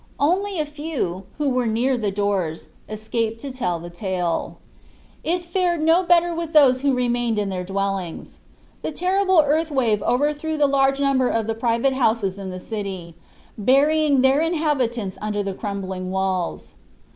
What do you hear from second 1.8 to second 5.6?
the doors, escaped to tell the tale. It